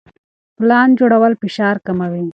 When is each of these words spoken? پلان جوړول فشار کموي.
پلان 0.57 0.89
جوړول 0.99 1.33
فشار 1.41 1.75
کموي. 1.85 2.25